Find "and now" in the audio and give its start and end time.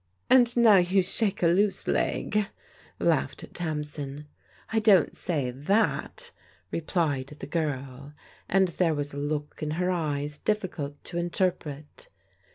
0.31-0.77